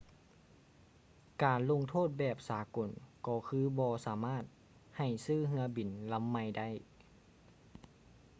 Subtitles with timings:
[1.43, 2.89] ການລົງໂທດແບບສາກົນ
[3.25, 4.43] ກໍຄືບໍ່ສາມາດ
[4.97, 6.69] ໃຫ້ຊື້ເຮືອບິນລຳໃໝ່ໄດ້